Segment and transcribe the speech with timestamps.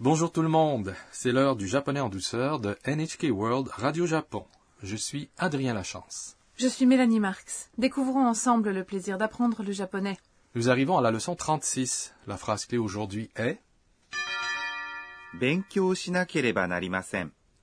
[0.00, 4.44] Bonjour tout le monde, c'est l'heure du japonais en douceur de NHK World Radio Japon.
[4.80, 6.36] Je suis Adrien Lachance.
[6.54, 7.68] Je suis Mélanie Marx.
[7.78, 10.16] Découvrons ensemble le plaisir d'apprendre le japonais.
[10.54, 12.14] Nous arrivons à la leçon 36.
[12.28, 13.58] La phrase clé aujourd'hui est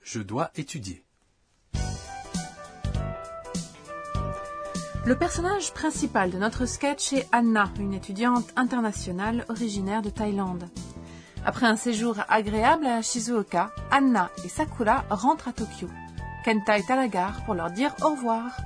[0.02, 1.06] Je dois étudier.
[5.06, 10.68] Le personnage principal de notre sketch est Anna, une étudiante internationale originaire de Thaïlande.
[11.48, 15.88] Après un séjour agréable à Shizuoka, Anna et Sakura rentrent à Tokyo.
[16.44, 18.58] Kenta est à la gare pour leur dire au revoir.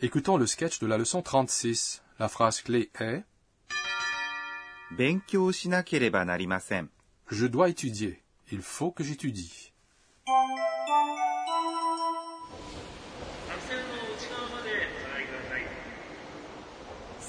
[0.00, 2.02] Écoutons le sketch de la leçon 36.
[2.18, 3.22] La phrase clé est
[7.30, 8.20] Je dois étudier.
[8.50, 9.72] Il faut que j'étudie.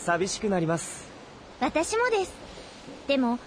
[0.03, 1.07] 寂しくなります
[1.59, 2.33] 私もです
[3.07, 3.39] でも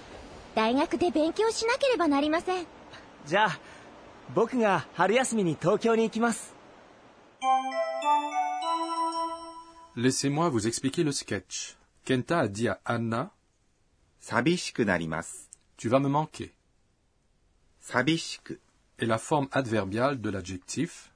[0.54, 2.66] 大学で勉強しなければなりません
[3.26, 3.58] じゃあ
[4.34, 6.54] 僕が春休みに東京に行きます
[9.96, 11.78] Laissez-moi vous expliquer le sketch.
[12.04, 13.30] Kenta a dit à Anna
[14.20, 15.48] 寂しくなります。
[15.78, 16.50] Tu vas me manquer.
[17.80, 18.60] 寂しく、
[18.98, 21.10] est la forme adverbiale de l'adjectif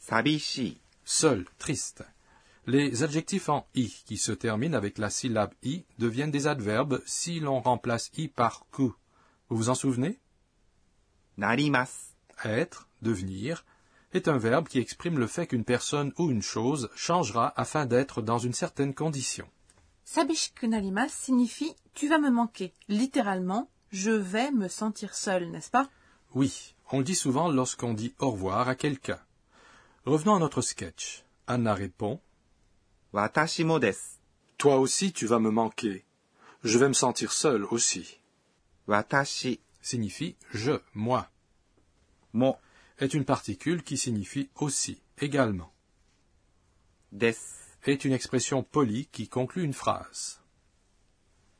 [0.00, 2.04] 寂しい、seul, triste.
[2.66, 7.38] Les adjectifs en i qui se terminent avec la syllabe i deviennent des adverbes si
[7.38, 8.84] l'on remplace i par ku.
[9.50, 10.18] Vous vous en souvenez?
[11.36, 12.14] Narimas.
[12.44, 13.64] Être, devenir,
[14.12, 18.22] est un verbe qui exprime le fait qu'une personne ou une chose changera afin d'être
[18.22, 19.46] dans une certaine condition.
[20.04, 22.72] Sabishiku narimas signifie tu vas me manquer.
[22.88, 25.88] Littéralement, je vais me sentir seul, n'est-ce pas?
[26.34, 29.20] Oui, on le dit souvent lorsqu'on dit au revoir à quelqu'un.
[30.06, 31.24] Revenons à notre sketch.
[31.46, 32.20] Anna répond
[33.14, 33.78] Watashimo.
[34.58, 36.04] Toi aussi, tu vas me manquer.
[36.64, 38.18] Je vais me sentir seul aussi.
[38.88, 41.30] Watashi signifie je, moi.
[42.32, 42.56] Mon
[42.98, 45.72] est une particule qui signifie aussi, également.
[47.12, 47.36] Des
[47.86, 50.40] est une expression polie qui conclut une phrase.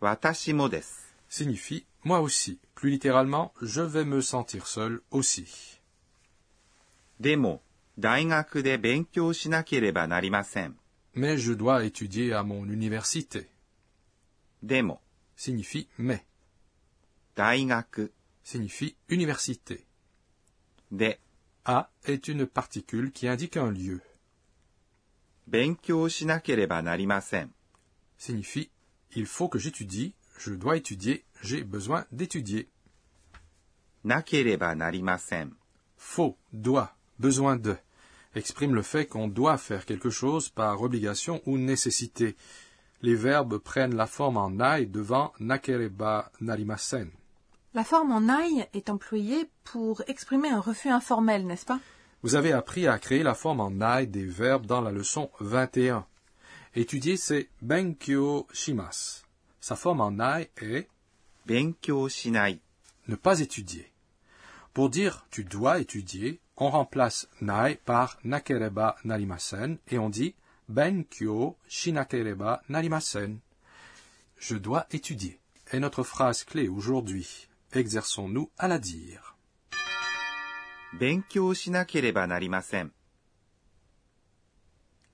[0.00, 0.82] Watashimo des
[1.28, 2.59] signifie moi aussi.
[2.75, 5.81] Plus littéralement, je vais me sentir seul aussi.
[7.20, 7.62] Demo,
[7.97, 10.09] daigaku de benkyou shinakereba.
[11.14, 13.48] Mais je dois étudier à mon université.
[14.62, 15.00] Demo
[15.36, 16.25] signifie mais.
[17.36, 18.10] Daigaku
[18.42, 19.86] signifie université.
[20.91, 21.14] De
[21.64, 24.00] a est une particule qui indique un lieu.
[25.47, 26.82] Benkyo shinakereba
[28.19, 28.70] signifie
[29.16, 32.69] il faut que j'étudie, je dois étudier, j'ai besoin d'étudier.
[34.02, 34.75] Nakereba
[35.96, 37.76] faut, doit, besoin de
[38.34, 42.37] exprime le fait qu'on doit faire quelque chose par obligation ou nécessité.
[43.03, 47.11] Les verbes prennent la forme en nai devant nakereba narimasen.
[47.75, 51.81] La forme en nai est employée pour exprimer un refus informel, n'est-ce pas?
[52.23, 56.06] Vous avez appris à créer la forme en nai des verbes dans la leçon 21.
[56.75, 59.23] Étudier, c'est benkyo shimas.
[59.61, 60.89] Sa forme en nai est
[61.47, 62.61] benkyo shinai.
[63.09, 63.93] Ne pas étudier.
[64.73, 70.34] Pour dire tu dois étudier, on remplace nai par nakereba narimasen et on dit
[70.69, 73.41] ben kyo shinakereba narimasen.
[74.38, 75.41] Je dois étudier.
[75.72, 77.48] Et notre phrase clé aujourd'hui.
[77.72, 79.37] Exerçons-nous à la dire.
[80.93, 82.28] Benkyo shinakereba.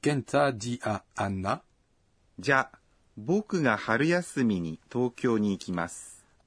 [0.02, 1.62] Kenta dit à Anna.
[2.42, 2.70] Ja,
[3.16, 3.58] boku
[4.88, 5.58] Tokyo ni.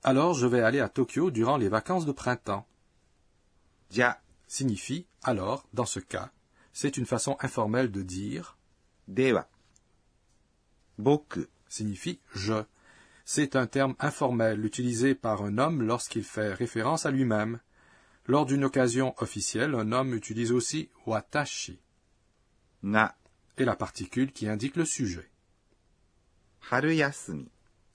[0.03, 2.67] Alors je vais aller à Tokyo durant les vacances de printemps.
[3.89, 4.19] Ja,
[4.53, 6.31] signifie alors, dans ce cas,
[6.73, 8.55] c'est une façon informelle de dire
[9.07, 9.49] dewa.
[10.99, 12.63] Boku signifie je.
[13.25, 17.59] C'est un terme informel utilisé par un homme lorsqu'il fait référence à lui-même.
[18.27, 21.79] Lors d'une occasion officielle, un homme utilise aussi watashi.
[22.83, 23.15] Na
[23.57, 25.31] est la particule qui indique le sujet.
[26.69, 27.49] Haruyasumi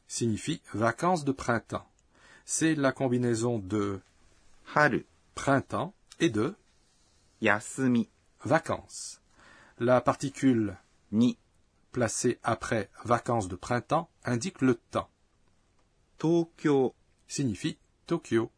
[0.09, 1.89] signifie vacances de printemps.
[2.45, 4.01] C'est la combinaison de
[4.75, 6.55] haru printemps et de
[7.41, 8.09] yasumi,
[8.45, 9.21] vacances.
[9.79, 10.77] La particule
[11.13, 11.39] ni
[11.93, 15.09] placée après vacances de printemps indique le temps.
[16.19, 16.95] Tokyo
[17.27, 18.51] signifie Tokyo.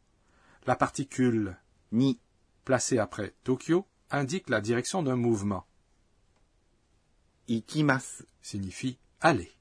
[0.66, 1.56] La particule
[1.92, 2.18] ni
[2.64, 5.66] placée après Tokyo indique la direction d'un mouvement.
[7.48, 9.52] Ikimasu signifie aller.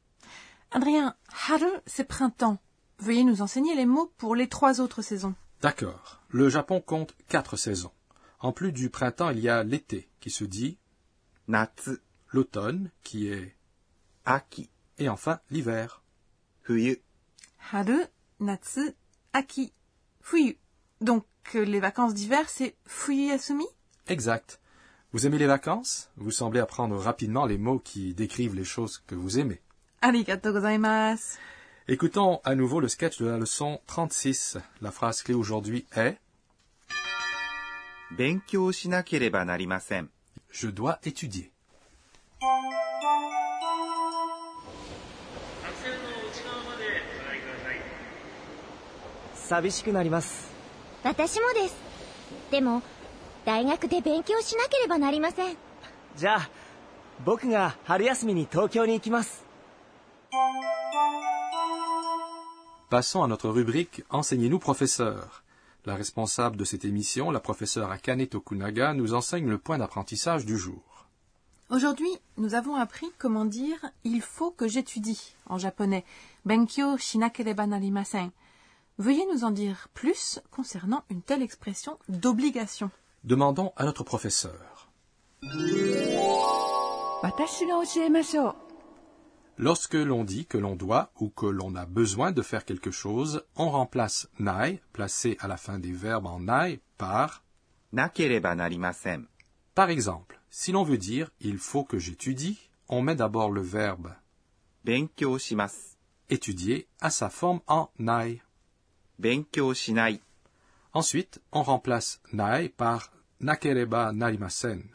[0.71, 1.15] Adrien,
[1.49, 2.59] haru, c'est printemps.
[2.99, 5.35] Veuillez nous enseigner les mots pour les trois autres saisons.
[5.61, 6.21] D'accord.
[6.29, 7.91] Le Japon compte quatre saisons.
[8.39, 10.77] En plus du printemps, il y a l'été, qui se dit
[11.47, 11.97] Natsu.
[12.31, 13.55] L'automne, qui est
[14.25, 14.69] Aki.
[14.99, 16.03] Et enfin, l'hiver.
[16.61, 17.01] Fuyu.
[17.71, 17.99] Haru,
[18.39, 18.91] Natsu,
[19.33, 19.73] Aki.
[20.21, 20.57] Fuyu.
[21.01, 21.25] Donc,
[21.55, 23.65] euh, les vacances d'hiver, c'est Fuyuyasumi?
[24.07, 24.59] Exact.
[25.11, 26.11] Vous aimez les vacances?
[26.17, 29.59] Vous semblez apprendre rapidement les mots qui décrivent les choses que vous aimez.
[30.01, 31.39] Arigatou gozaimasu.
[31.88, 34.58] Écoutons à nouveau le sketch de la leçon 36.
[34.80, 36.16] La phrase clé aujourd'hui est
[38.16, 40.10] 勉強しなければなりません。
[40.52, 41.50] Je dois étudier.
[45.62, 45.98] 白線の
[46.28, 47.76] 内側までお上がりください
[49.34, 50.50] 寂しくなります
[51.02, 51.76] 私もです
[52.50, 52.82] でも
[53.44, 55.56] 大学で勉強しなければなりません
[56.16, 56.50] じゃあ
[57.24, 59.44] 僕が春休みに東京に行きます
[62.89, 65.43] Passons à notre rubrique Enseignez-nous professeur.
[65.85, 70.57] La responsable de cette émission, la professeure Akane Tokunaga, nous enseigne le point d'apprentissage du
[70.57, 71.05] jour.
[71.69, 76.03] Aujourd'hui, nous avons appris comment dire il faut que j'étudie en japonais.
[76.45, 78.31] Benkyo shinakereba narimasen.
[78.97, 82.89] Veuillez nous en dire plus concernant une telle expression d'obligation.
[83.23, 84.89] Demandons à notre professeur.
[89.58, 93.44] Lorsque l'on dit que l'on doit ou que l'on a besoin de faire quelque chose,
[93.54, 97.42] on remplace nai, placé à la fin des verbes en nai, par
[97.92, 99.28] なければなりません。
[99.74, 100.40] par exemple.
[100.50, 102.58] Si l'on veut dire il faut que j'étudie,
[102.88, 104.14] on met d'abord le verbe
[104.84, 105.96] 勉強します。
[106.28, 108.42] étudier à sa forme en nai.
[109.20, 110.20] 勉強しない。
[110.92, 114.90] Ensuite, on remplace nai par nakereba narimasen.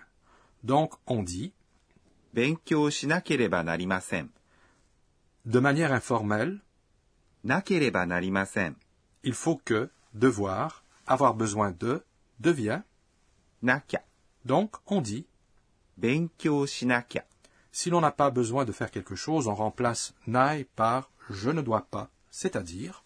[0.63, 1.54] Donc, on dit,
[2.34, 4.31] 勉強しなければなりません。
[5.44, 6.61] de manière informelle,
[9.23, 12.02] il faut que devoir, avoir besoin de,
[12.41, 12.81] devient.
[14.44, 15.26] Donc, on dit
[17.73, 21.62] Si l'on n'a pas besoin de faire quelque chose, on remplace nai par je ne
[21.62, 23.05] dois pas, c'est-à-dire.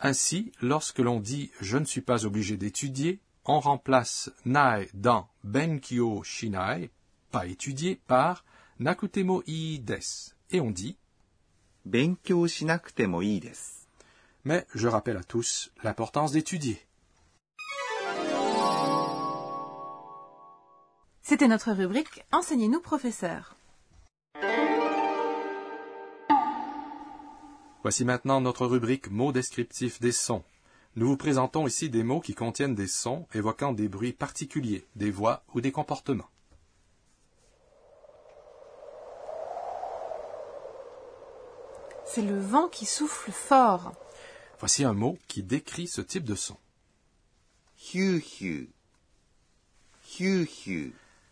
[0.00, 6.22] Ainsi, lorsque l'on dit je ne suis pas obligé d'étudier, on remplace nai dans benkyo
[6.22, 6.90] shinai,
[7.30, 8.44] pas étudier, par
[8.79, 10.35] nakutemo ii des.
[10.51, 10.97] Et on dit,
[11.85, 13.87] 勉強しなくてもいいです。
[14.43, 16.79] mais je rappelle à tous l'importance d'étudier.
[21.23, 23.55] C'était notre rubrique Enseignez-nous professeur.
[27.81, 30.43] Voici maintenant notre rubrique mots descriptifs des sons.
[30.95, 35.11] Nous vous présentons ici des mots qui contiennent des sons évoquant des bruits particuliers, des
[35.11, 36.29] voix ou des comportements.
[42.12, 43.92] C'est le vent qui souffle fort.
[44.58, 46.56] Voici un mot qui décrit ce type de son.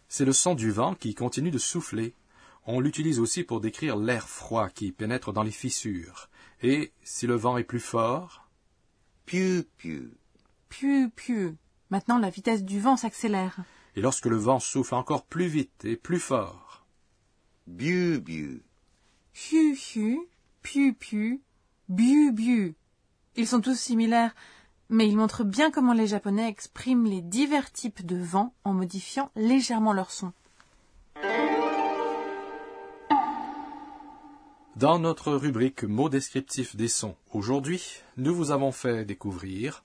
[0.08, 2.14] C'est le son du vent qui continue de souffler.
[2.64, 6.28] On l'utilise aussi pour décrire l'air froid qui pénètre dans les fissures.
[6.62, 8.48] Et si le vent est plus fort?
[9.26, 10.12] Piu-piu.
[10.68, 11.56] Piu-piu.
[11.90, 13.56] Maintenant, la vitesse du vent s'accélère.
[13.96, 16.86] Et lorsque le vent souffle encore plus vite et plus fort?
[17.66, 18.62] Biu-biu.
[19.34, 20.28] Hiu-hiu
[20.62, 21.40] pu-pu,
[21.88, 22.74] bu-bu.
[23.36, 24.34] Ils sont tous similaires,
[24.90, 29.30] mais ils montrent bien comment les Japonais expriment les divers types de vents en modifiant
[29.36, 30.32] légèrement leur son.
[34.76, 37.82] Dans notre rubrique mots descriptifs des sons, aujourd'hui,
[38.16, 39.82] nous vous avons fait découvrir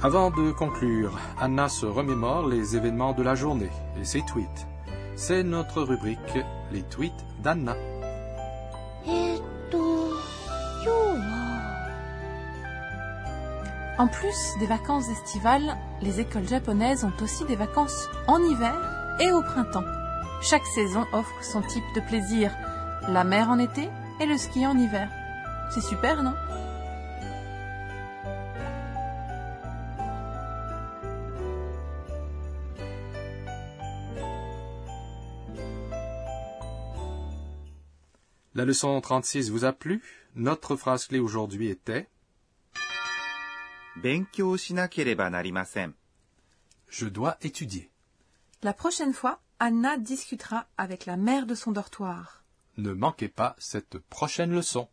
[0.00, 4.68] Avant de conclure, Anna se remémore les événements de la journée et ses tweets.
[5.16, 6.38] C'est notre rubrique
[6.70, 7.74] Les tweets d'Anna.
[13.98, 18.76] En plus des vacances estivales, les écoles japonaises ont aussi des vacances en hiver
[19.18, 19.82] et au printemps.
[20.42, 22.52] Chaque saison offre son type de plaisir,
[23.08, 23.88] la mer en été
[24.20, 25.08] et le ski en hiver.
[25.74, 26.34] C'est super, non?
[38.58, 40.02] La leçon 36 vous a plu?
[40.34, 42.08] Notre phrase clé aujourd'hui était
[46.88, 47.88] Je dois étudier.
[48.64, 52.42] La prochaine fois, Anna discutera avec la mère de son dortoir.
[52.78, 54.88] Ne manquez pas cette prochaine leçon.